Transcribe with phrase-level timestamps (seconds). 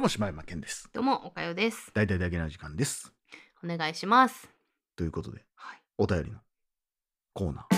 [0.00, 0.88] どうも柴山健です。
[0.94, 1.90] どうもおかよです。
[1.92, 3.12] 大体だけな時間です。
[3.62, 4.48] お願いします。
[4.96, 5.82] ということではい。
[5.98, 6.38] お便りの
[7.34, 7.76] コーナー。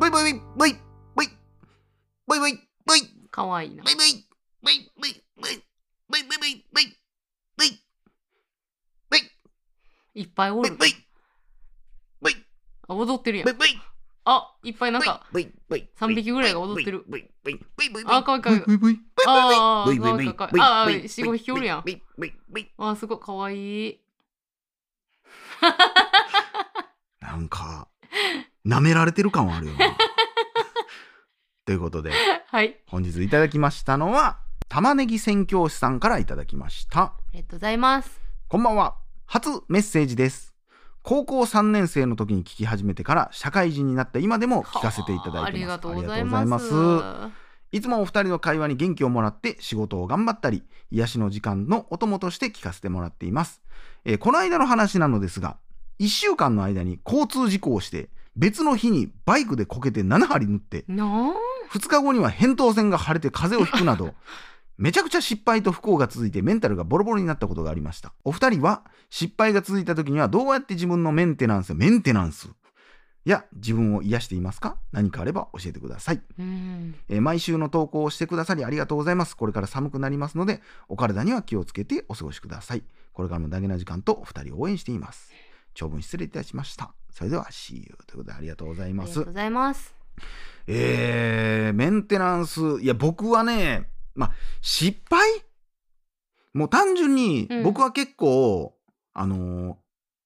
[0.00, 0.72] ブイブイブイ
[1.14, 1.28] ブイ
[2.26, 3.84] ブイブイブイかわいいな。
[3.84, 4.26] ブイブイ
[4.64, 5.62] ブイブイブイ
[6.08, 6.66] ブイブイブイ
[7.56, 7.84] ブイ
[9.10, 9.20] ブイ。
[10.14, 10.70] いっぱいおる。
[10.70, 11.11] ブイブイ
[12.92, 13.48] あ踊ってるやん。
[14.24, 17.04] あいっぱいなんかブイブイ三匹ぐらいが踊ってる。
[18.06, 18.56] あかわいいかわ
[20.22, 20.94] いいあかブイあブイ。
[20.96, 21.84] ー四五匹おるやん。
[22.78, 24.00] あすごいかわいい。
[27.20, 27.88] なんか
[28.66, 29.78] 舐められてる感はあるよな。
[31.64, 32.12] ということで
[32.46, 32.80] はい。
[32.86, 37.00] 本日いただきましたのは玉ねぎ宣教師さんからいただきました。
[37.02, 38.20] ありがとうございます。
[38.48, 38.96] こんばんは。
[39.26, 40.51] 初メッセージです
[41.02, 45.46] 高校3年生の時に聞き始めてから社会人になった今でも聞かせていただいてます。
[45.46, 46.72] ありがとうございます。
[47.72, 53.62] いつもお二人の会話に元気をもらって仕事を頑張ったり癒しの時間のお供として聞かせてもらっています、
[54.04, 55.56] えーこの間の話なのですが
[55.98, 61.32] 1週間の間に交通事故をして別の日にバイクでこけて7針縫ってなあ
[61.72, 64.12] 2日後には扁桃腺が腫れて風邪をひくなど
[64.82, 72.48] めちゃくちゃ失敗と不幸が続いてメンタルがボロボロになったことがありましたお二人は失敗が続いた時にはどうやって自分のメンテナンスメンテナンス
[73.24, 74.76] や自分を癒していますか？
[74.90, 79.36] 何かあれば教えてくださいうんえー毎週の投稿をしてくださりありがとうございます。
[79.36, 82.82] これから寒くなりますので、お体には気をつけてお過ごしください。
[83.12, 85.30] これからもダゲな時間とお二人を応援しています。
[85.74, 86.92] 長文失礼いたしました。
[87.12, 89.32] それでは、See you ということでありがとうございますありがとうご。
[89.34, 89.94] ざいます
[90.66, 95.44] えー、メンテナンス、いや、僕はね、まあ、失敗？
[96.54, 98.74] もう単純にうん、僕は結構、
[99.14, 99.76] あのー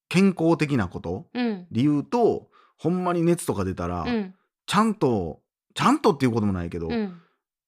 [0.09, 1.67] 健康的なことうん。
[1.69, 4.33] で言うと、ほんまに熱とか出たら、うん。
[4.65, 5.41] ちゃんと、
[5.75, 7.19] ちゃんとっていうこともないけど、うん。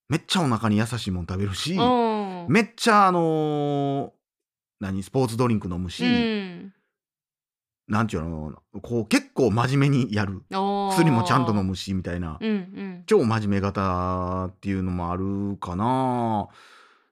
[0.08, 2.46] めっちゃお腹に優しいもん食べるし、うん。
[2.48, 4.10] めっちゃあのー
[4.80, 5.02] 何？
[5.02, 6.72] スポーツドリンク飲むし、うん
[7.90, 8.52] なんていうの
[8.82, 10.42] こう結構真面目にやる。
[10.48, 13.02] 薬もちゃんと飲むしみたいな、うんうん。
[13.04, 16.48] 超真面目型っていうのもあるかな。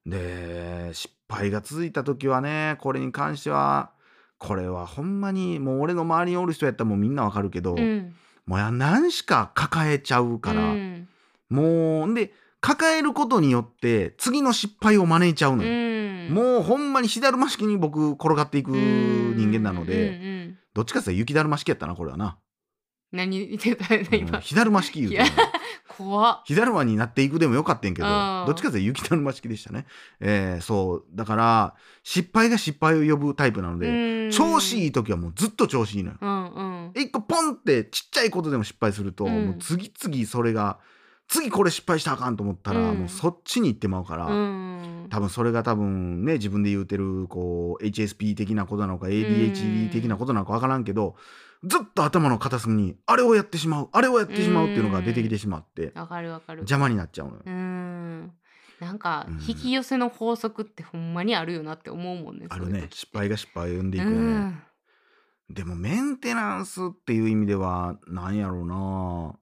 [0.06, 3.90] で失敗が続いた時はねこれに関しては
[4.38, 8.14] これはほんまにもう俺の周りにおる人やったらもうみんなわかるけど、うん。
[8.46, 11.08] もうや何しか抱えちゃうから、うん。
[11.50, 16.34] もうんで抱えることによって次の失敗を招いちゃうのよ、うん。
[16.34, 22.38] もうほんまに火だるま式に僕転がっていく人間なので、うんうんうんどっちかって雪だるま式やったなこれはな、
[23.10, 25.22] 何言ってたよねうん今火だるま式言うて
[25.88, 26.42] 怖っ。
[26.44, 28.44] 火だるまになっていくでもよかったんけどうん。
[28.46, 29.86] どっちかって雪だるま式でしたね、
[30.20, 31.04] えーそう。
[31.12, 31.74] だから
[32.04, 36.18] 失敗が失敗を呼ぶタイプなので、調子いいい時はもうずっと調子いいのよ。
[36.20, 36.92] うんうん。
[36.94, 39.46] 一個ポンってちっちゃいことでも失敗すると、うん。
[39.46, 40.78] もう次々それが
[41.28, 42.98] 次これ失敗したらあかんと思ったら、うん。
[43.00, 45.06] もうそっちに行ってまうから、うん。
[45.10, 51.16] 多分それが多分ね自分で言うてるこう HSP 的なことなのか ADHD 的なことなのか分からんけど、
[51.64, 56.60] ずっと頭の片隅にあれをやってしまうあれをやってしまうっていうのが出てきてしまって、わかるわかる。
[56.60, 57.42] 邪魔になっちゃうのよ。
[57.44, 58.32] うん。
[58.80, 59.34] なんかうん。
[59.46, 62.88] 引き寄せの法則ってほんまにあるよなって思うもんねあるね。
[62.90, 64.62] 失敗が失敗を生んでいくうよね、ん。
[65.50, 69.34] でもメンテナンスっていう意味ではなんやろうな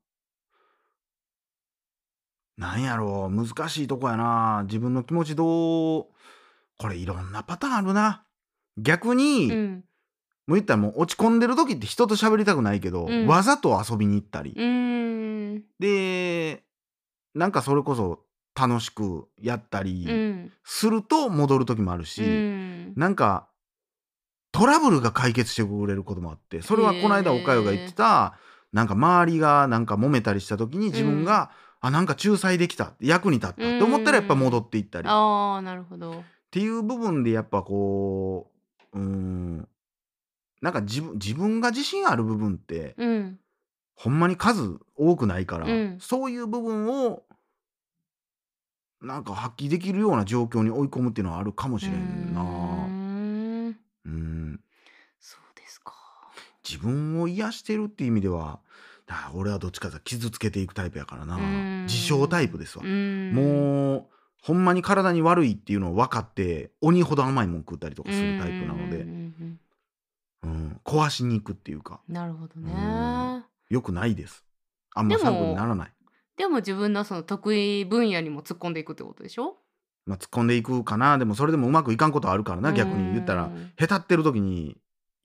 [2.56, 4.62] なんやろう難しいとこやな。
[4.67, 6.06] 自分の気持ちどう
[6.78, 8.25] これいろんなパターンあるな。
[8.78, 9.84] 逆に、うん。
[10.47, 13.27] もう言ったらもう落ち込んでる時って人と喋りたくないけど、うん。
[13.27, 15.65] わざと遊びに行ったり、うん。
[15.78, 16.62] で
[17.34, 18.21] なんかそれこそ
[18.59, 20.53] 楽しくやったうりん。
[20.65, 22.95] すると戻る時もあるし、うん。
[22.97, 23.49] なんか
[24.53, 28.39] トラブルが解決してくれることもあってそれはこの間おかよが言ってた
[28.72, 31.50] なんか周りがなんか揉めたりした時に自分が、
[31.86, 33.54] あなんか仲裁できた役に立った。
[33.54, 36.24] って思ったらやっぱ戻っていったり、っああなるほど。
[36.50, 38.50] ていう部分でやっぱこ
[38.92, 39.68] ううーん
[40.60, 43.38] なんか自分自分が自信ある部分って、うん。
[43.94, 45.97] ほんまに数多くないから、うん。
[46.00, 47.22] そういう部分を
[49.00, 52.42] なんか発揮できるような状況に追い込むっていうのはあるかもしれんな。
[54.06, 54.60] うん。
[55.21, 55.94] そうですか。
[56.68, 58.60] 自分を癒してるっていう意味では
[59.06, 61.36] だ俺はどっちかと傷つけていくタイプやからな。
[61.36, 61.82] うん。
[61.84, 63.32] 自傷タイプですわ、うん。
[63.32, 64.06] もう
[64.42, 69.03] ほんまに体に悪いっていうのを分かって鬼ほど甘いもん食ったりとかするタイプなので、う
[70.48, 70.80] ん。
[70.84, 72.00] 壊しに行くっていうか。
[72.08, 72.64] うんなるほどうん。
[72.64, 74.44] ねよくないです。
[74.94, 75.92] あんま参考にならない。
[76.36, 79.56] でも自分のその得意分野にも突っ込んでいくってことでしょ？
[80.04, 81.16] まあ、突っ込んでいくかな。
[81.18, 83.44] でもそれでもうまくいかんことはあるからな逆に言ったら。
[83.44, 84.76] うんへたってる時に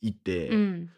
[0.02, 0.90] 行って、うん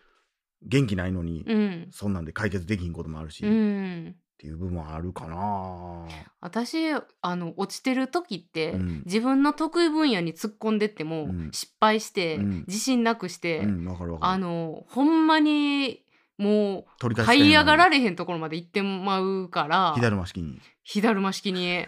[0.65, 1.87] 元気ないのに、うん。
[1.91, 6.07] そんなんで解決できんこともあるし、うっんていう部分はあるかな。
[6.41, 9.03] 私あの落ちてる時って、うん。
[9.05, 11.49] 自分の得意分野に突っ込んでっても、うん。
[11.51, 12.65] 失敗して、うん。
[12.67, 13.61] 自信なくして、
[14.21, 16.03] あのほ這んまに
[16.37, 20.59] もう這い上がられれへんところまで行ってまうから左回しに。
[20.83, 21.85] 火だるま式に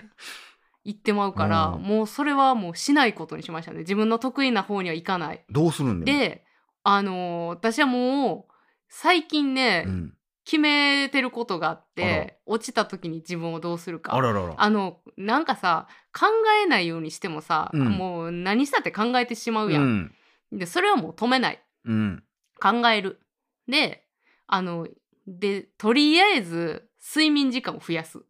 [0.86, 1.82] 行ってまうから、うん。
[1.82, 3.80] もうそれはもうしないことにしましたね。
[3.80, 5.44] 自分の得意な方には行かない。
[5.50, 6.46] どうするんで
[6.84, 8.55] あの私はもう
[8.90, 10.14] 最近ね、うん、
[10.46, 14.14] 決めてることがあって落ちた時に自分をどうするか。
[14.16, 16.28] あのなんかさ考
[16.64, 17.90] えないようにしてもさ、うん。
[17.90, 19.80] もう何したって考えてしまうや。
[19.80, 20.12] うん。
[20.54, 21.62] んでそれはもう止めない。
[21.86, 22.24] うん。
[22.62, 23.20] 考える。
[23.68, 24.06] で
[24.48, 24.88] あの
[25.28, 28.22] でとりあえず睡眠時間を増やす。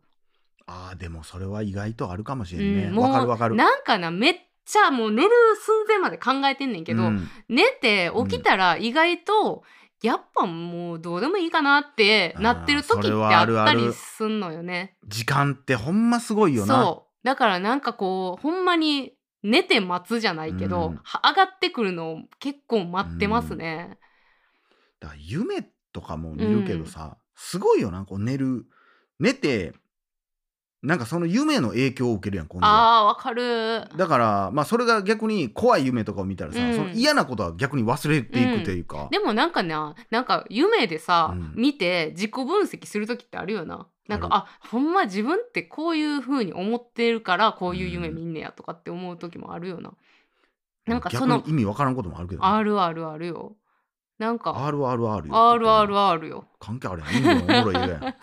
[0.68, 2.84] あーでもそれは意外とあるかもしれんね。
[2.86, 3.56] うんわ、かるわかる。
[3.56, 4.36] なんかなめっ
[4.66, 5.30] ちゃもう寝る
[5.62, 7.28] 寸前まで考えてんねんけど、うん。
[7.50, 9.64] 寝て起きたら意外と、
[10.02, 13.80] やっぱもうどうでもいいかなってなってる時ってあったあるある。
[13.88, 14.98] りすんのよね。
[15.08, 17.26] 時間ってほんますごいよなそう。
[17.26, 21.00] だからなんかこうほんまに寝て待つじゃないけど、うん。
[21.04, 23.98] は上がってくるのを結構待ってますね。
[25.00, 25.64] だから夢
[25.94, 28.66] とかも見るけどさ、すごいよなこう寝る。
[29.18, 29.74] 寝て
[30.86, 33.88] なんかその夢の影響を受けるやん今度はあーわかる。
[33.98, 43.88] だからまあそれが逆に怖い夢とかを見たらさ、うんその嫌なことは逆に忘れていくというか、でもなんかななんか夢でさ、うん見て自己分析する時ってあるよな。
[44.08, 49.94] なんかああほんま自分ってこういう風に思ってるからこういう夢見んねやとかって思う時もあるよな。
[50.86, 53.56] なんかその逆に意味わからんこともあるけどね、あるあるあるよ。
[54.20, 56.46] なんか RRR よ RRR よ。
[56.60, 58.16] 関係あるやん意味もおもろいやん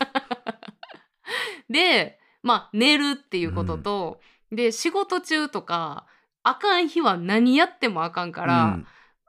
[1.73, 6.06] でまあ寝るっていうことと、で仕事中とか
[6.42, 8.80] あかん日は何やってもあかんから、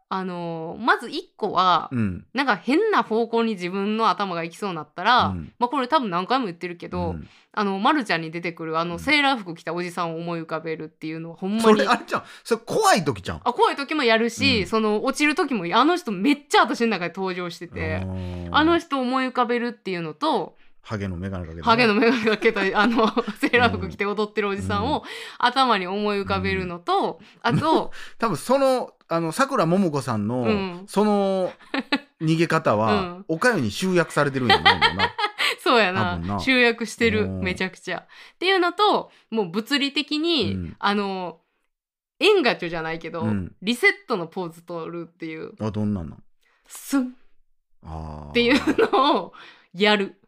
[0.10, 2.00] あのーまず1個は、うん。
[2.00, 5.54] うんなんか変な方向に自分の頭が行きそうになったら、うん。
[5.57, 7.27] まあこれ多分何回も言ってるけど、うん。
[7.51, 9.00] あの、ま、るちゃんに出てくるあの、うん。
[9.00, 12.24] セーラー服着たおじさんを思い浮かべるっていうのはほんまそにれあれじゃん。
[12.44, 13.42] それ怖い時じゃん。
[13.44, 14.68] あ怖い時もやるし、うん。
[14.68, 18.06] その落ちる時もあの人めっちゃ私の中で登場してて、
[18.51, 21.64] あの人を思い浮かべるっていうのとハゲの眼鏡かけてね。
[21.64, 23.08] ハゲの眼鏡かけたあの
[23.40, 25.04] セーラー服着て踊ってるおじさんを
[25.40, 30.84] 頭に思い浮かべるのと、あと 多分そのあのさくらももこさんの、うん。
[30.88, 31.54] その
[32.22, 33.26] 逃げ方は、うん。
[33.30, 35.12] おかゆに集約されてるんやないもんな。
[35.64, 36.40] そうや多な。
[36.40, 37.40] 集約してるうん。
[37.42, 38.00] めちゃくちゃ。
[38.00, 40.76] っていうのともう物理的に、うん。
[40.80, 41.40] あの
[42.20, 43.56] エンガチョじゃないけど、うん。
[43.62, 45.54] リセットのポーズ取るっていう。
[45.62, 46.20] あどんなんなん？
[48.30, 49.34] っていうのを
[49.74, 50.20] やる。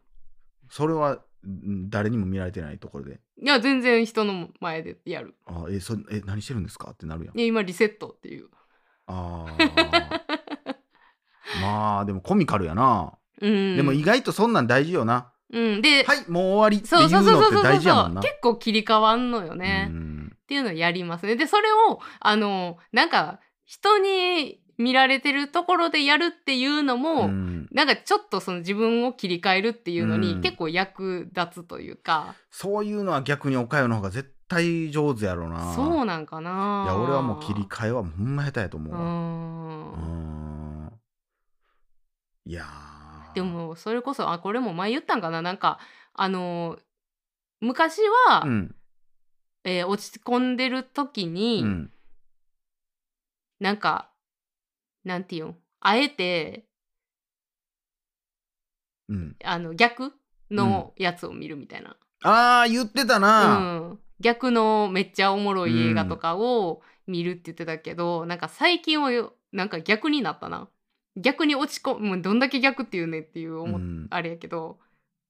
[0.76, 3.22] それはん誰にも見られてないところで。
[3.42, 5.36] いや全然人の前でやる。
[5.46, 6.92] あえそえ何してるんですか？
[6.92, 7.38] ってなるやん。
[7.40, 8.50] いや今リセットっていう。
[9.08, 10.22] あー。
[11.62, 15.32] まあでもコミカルやな、うん、でも意外とそんなん大事よな。
[15.50, 17.44] うん、で、はいもう終わりってそういうそうそうそう。
[17.44, 18.22] そうのって大事やもんな。
[18.22, 20.38] 結構切り替わんのよね、っうん。
[20.46, 21.38] ていうのをやりますね。
[21.38, 27.68] でそれをあのなんか人に見られてるところでやるっていうのも、うん。
[27.72, 30.22] なんかちょっとその自分を切り替えるっていうのうん。
[30.22, 35.74] に結構役立つというか、そういうのは逆におかゆの方が絶対上手やろな。
[35.76, 36.84] そうなんかな。
[36.86, 40.86] いや俺はもう切り替えはほんま下手やと思ううん。
[40.88, 40.92] ん。
[42.46, 43.36] いやー。
[43.36, 45.42] でもそれこそあこれも前言ったんかな。
[45.42, 45.80] なんか
[46.14, 46.78] あの
[47.62, 48.76] 昔は、うん。
[49.64, 51.92] えー落ち込んでる時に、うん。
[53.60, 54.10] なんか
[55.06, 55.56] なんていうん？
[55.80, 56.66] あえて
[59.08, 59.36] うん。
[59.44, 60.12] あの逆
[60.52, 64.00] のやつを見るみたいな、ああ言ってたうな、ん。
[64.20, 70.70] 逆のめっちゃおもろい映画とかを見るって言ってたけど、なんか最近はよなんか逆になったな。
[71.18, 74.08] 逆に落ち込むもうどんだけ逆っていうねっていう思っうん。
[74.10, 74.80] あれやけど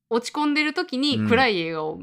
[0.10, 1.28] 落ち込んでる時にうん。
[1.28, 2.00] 暗い映画を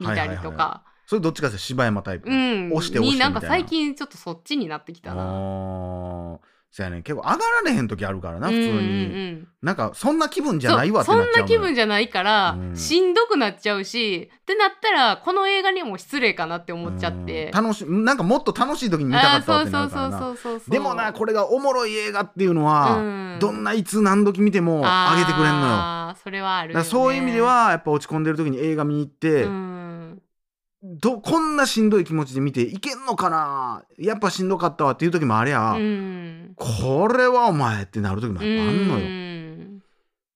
[0.00, 0.84] 見たりとか。
[1.06, 2.72] それどっちかって柴山タイプ、うん。
[2.72, 6.40] 押して押してになんかみたいな最近ちょっとそっちになってきたな。
[6.74, 8.86] そやね結構上がられへん時あるからな普通に、うんうんう
[9.30, 12.76] んなんかそんな気分じゃないわってなっちゃうそんな気分じじゃないから、うん。
[12.76, 17.50] しんどくなっちゃうしってなったらこの映画にも失礼かなって思っちゃって。
[17.50, 20.16] 楽しいなんかもっと楽しい時に見たかったわってなるからな。
[20.18, 23.38] あーそうそうそうそうそうでもなこれがおもろい映画っていうのは、うん。
[23.40, 26.16] どんないつ何時見ても上げてくれんのよ。
[26.22, 29.73] それはあるよ、ね、そういう意味ではやっぱ落ち込んでる時に映画見に行って、うん
[30.86, 33.84] どこんなしんどい気持ちで見ていけんのかな？
[33.98, 36.52] やっぱしんどかったわっていう時もありゃ、うん。
[36.56, 39.82] これはお前ってなる時もやっぱあんのよ、うん。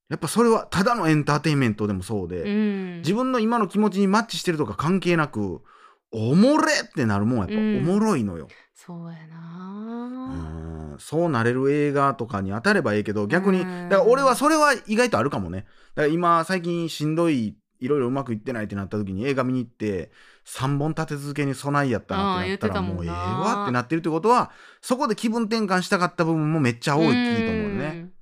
[0.08, 2.96] やっぱそれはただのエンターテインメントでもそうで、うん。
[3.00, 5.60] 自分の今の気持ちにマッチしてるとか関係なく
[6.10, 7.78] おもれってなるもんやっぱ、うん。
[7.80, 10.96] おもろいのよ、そうやうな、ん。
[10.98, 13.88] そうなれる映画とかに当たればいいけど逆にうん。
[13.90, 15.66] だから俺はそれは意外とあるかもね。
[15.94, 20.10] だから今最近しんどいいろいろうまくいってないってなった時に映画見に行って
[20.46, 27.88] 3本立て続けに備えやったなってなったらもうええわってなってるってことはそこで気分転換したかった部分もめっちゃ多いと思うね。
[27.88, 28.12] ん。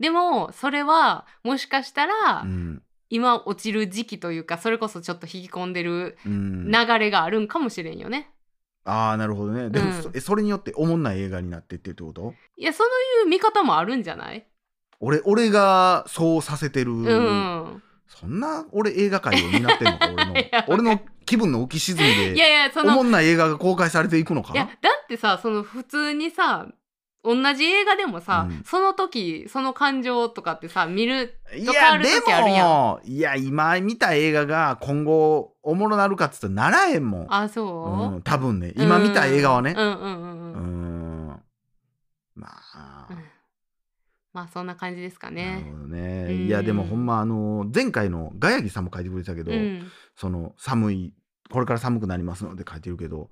[0.00, 2.82] でもそれはもしかしたら、うん。
[3.10, 8.30] 今落ちる時期というかそれこそちょっと引き込んでるうん、流れがあるんかもしれんよね。
[8.84, 9.70] ああなるほどね。
[9.70, 12.34] でも、うんそれによっておもんない映画になってってってこと？
[12.56, 12.88] いやそう
[13.24, 14.46] いう見方もあるんじゃない？
[15.00, 17.82] 俺俺がそうさせてる、うん。
[18.06, 20.64] そんな俺映画界を担ってんのか 俺の。
[20.68, 24.52] 俺の気分の浮き沈みいでやいやそのおもんない映画が公開されていくのか？
[24.52, 26.66] いやだってさその普通にさ
[27.26, 28.62] 同じ映画でもさ、うん。
[28.66, 32.68] その時その感情とかってさ見るいとかある時あるやん。
[32.68, 37.20] もいや今見た映画が今後おもろなるかっつったらならへんも。
[37.20, 38.74] ん、あそう、うん、多分ね。
[38.76, 39.74] 今見た映画はね。
[39.74, 41.42] うんうんうんううん、ん。
[42.36, 43.24] まあ、うん
[44.34, 45.70] まあそんな感じですかなるね。
[45.72, 46.46] ほどね、うん。
[46.46, 51.14] いやでもほんまあの前回のガヤギさんも書いてくれてたけど、うん、その寒い
[51.50, 53.30] これから寒くなりますので書いてるけど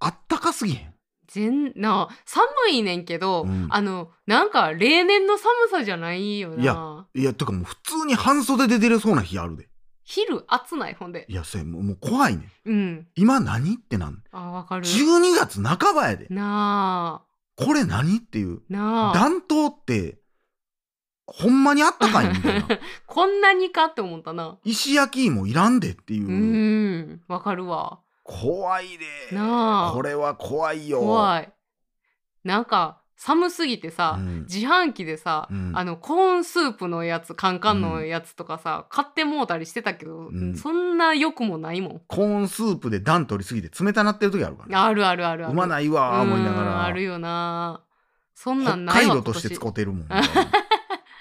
[0.00, 0.94] あったかすぎへん。
[1.26, 3.68] 全な寒いねんけど、うん。
[3.70, 9.68] あのなんか例年の寒さじゃないよいやないやてかもう普通に半袖で出れそうな日あるで。
[10.04, 11.26] 昼暑ないほんで。
[11.28, 12.70] いやそれもうもう怖いねん。
[12.70, 13.06] うん。
[13.14, 14.86] 今何ってなんあわかる。
[14.86, 16.26] 12月半ばやで。
[16.30, 17.22] な
[17.56, 18.62] これ何っていう。
[18.70, 19.14] あなあ。
[19.14, 20.18] 暖冬って
[21.30, 22.66] ほんまにあったかいみたいな。
[23.06, 24.56] こんなにかって思ったな。
[24.64, 26.26] 石焼き芋いらんでっていう。
[26.26, 28.00] う、んわかるわ。
[28.24, 29.36] 怖いで。
[29.36, 29.92] なあ。
[29.92, 31.00] これは怖いよ。
[31.00, 31.52] 怖い。
[32.44, 34.40] なんか寒すぎてさ、うん。
[34.42, 35.72] 自販機でさ、うん。
[35.74, 40.56] あのコーンスープのやつカンカンのやつとかさ、買ってもうたりしてたけど、ん。
[40.56, 42.00] そんな良くもないもん。
[42.06, 44.68] コーンスープで暖取りすぎて冷たなってる時あるから。
[44.68, 45.52] ねあるあるあるある。
[45.52, 47.82] うまないわー思いながうんらあるよな
[48.34, 50.06] そんな北んないわ海道として使ってるもん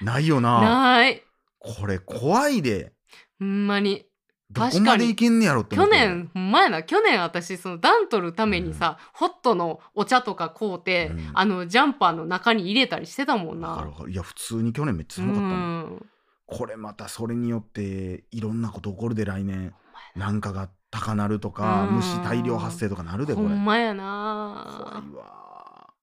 [0.01, 0.61] なないよな。
[0.61, 1.23] ない。
[1.59, 2.93] これ怖いで。
[3.39, 4.05] ほんまに。
[4.49, 6.83] どこまでいけんねやろって思去年ほんまやな。
[6.83, 11.31] 去年私その暖取るためにさ、ホットのお茶とか買うて、うん。
[11.33, 13.91] あのジャンパーの中に入れたりしてたもんな。
[14.07, 15.79] いや普通に去年めっちゃう寒かったもん。
[15.97, 16.05] ん。
[16.45, 19.73] これまたそれによっていろんなこと起こるで来年。
[20.15, 20.31] な。
[20.31, 21.95] んかが高なるとかうん。
[21.97, 23.49] 虫大量発生とかなるでこれ。
[23.49, 25.93] ほんまや怖ないわ。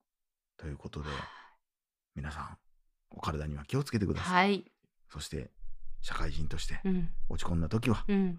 [0.59, 1.09] ということで
[2.15, 2.59] 皆さん
[3.17, 4.65] お体には気をつけてください、はい。
[5.09, 5.51] そして
[6.03, 7.09] 社会人としてうん。
[7.29, 8.39] 落ち込んだ時はうん。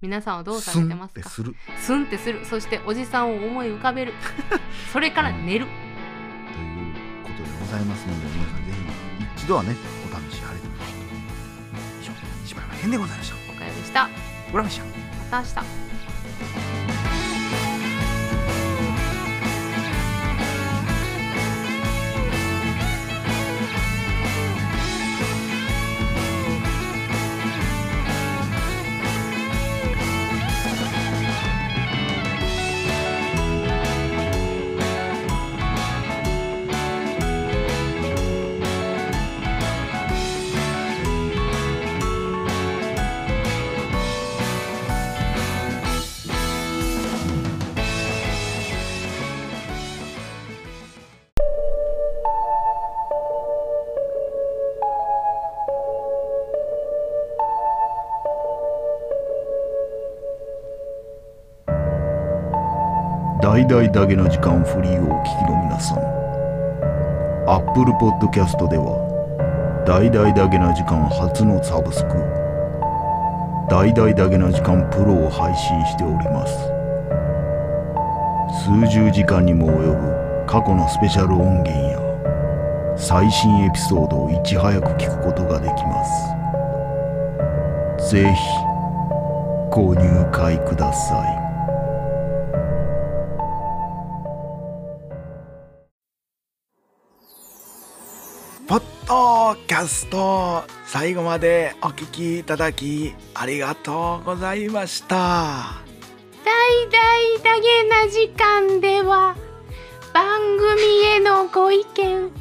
[0.00, 1.20] 皆さんはどうされてますか？
[1.20, 1.54] ってする。
[1.78, 2.44] スンってする。
[2.44, 4.14] そしておじさんを思い浮かべる。
[4.92, 5.66] それから寝る。
[5.66, 5.74] とい
[6.90, 10.58] うことでございますので皆さんぜひ一度はねお試しあれ。
[10.58, 10.66] と
[12.00, 12.12] 以上
[12.46, 13.36] 柴山編でございました。
[13.52, 14.08] おかよでした。
[14.52, 14.86] 浦飯ま
[15.30, 16.69] た明日
[63.60, 65.98] 大々だけの時間フリーをお聞きの皆さん。
[67.46, 72.14] Apple Podcast では大々だけな時間初のサブスク
[73.68, 76.56] 大々だけな時間プロを配信しております。
[78.64, 82.00] 数十時間にも及ぶ過去のスペシャル音源や
[82.96, 86.02] 最新エピソードをいち早く聞くことができま
[88.08, 88.10] す。
[88.16, 88.40] ぜひ
[89.70, 91.39] ご入会ください。
[99.70, 105.84] キャスト最後までお聞きいただきありがとうございました。
[106.44, 106.98] 大々
[107.44, 109.36] だげな時間では
[110.12, 110.82] 番組
[111.14, 112.32] へのご意見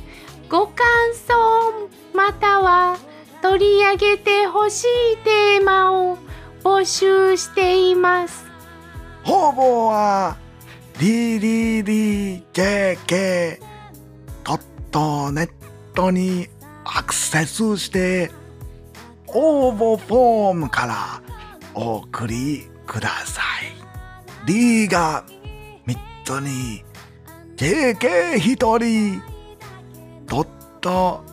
[0.50, 2.98] ご感想または
[3.44, 6.18] 取り上げてほしいテーマを
[6.64, 8.44] 募集しています
[9.24, 10.36] 方々は
[10.96, 12.42] DDDJK
[14.44, 15.50] ドットネッ
[15.94, 16.50] トに
[16.92, 18.32] アクセスして
[19.28, 21.22] 応募フォームから
[21.76, 24.48] お送りください。
[24.48, 25.24] D が
[25.86, 26.84] 3つに
[27.58, 29.22] JK1 人
[30.26, 30.48] ドッ
[30.82, 31.24] ト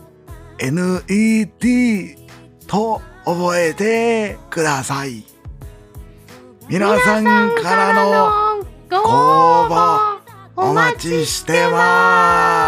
[0.59, 2.19] NET
[2.67, 5.25] と覚えてください。
[6.69, 10.19] 皆さんからのご応募
[10.57, 12.66] お待ちしてます。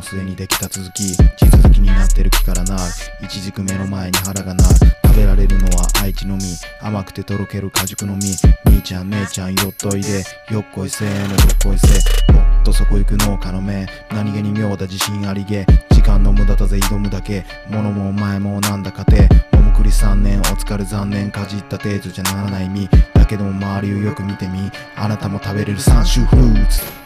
[0.00, 1.16] の末にできた続き地
[1.50, 2.82] 続きになってる木からなる。
[3.22, 4.74] 一軸目の前に腹がなる。
[5.04, 10.24] 食べられるのは愛知の実甘くてとろける果熟の実兄ちゃん姉ちゃんよっといで。
[10.50, 13.86] よっこいせーのどっこいせもっとそこ行く農家の目。
[14.10, 15.66] 何気に妙だ自信ありげ。
[15.90, 17.44] 時間の無駄だぜ挑むだけ。
[17.68, 19.28] 物もお前もなんだかて。
[19.52, 21.30] 桃栗3年お疲れ残念。
[21.30, 24.70] かじった程度じゃならない実だけども周りをよく見てみ。
[24.96, 26.99] あなたも食べれる三種フルーツ。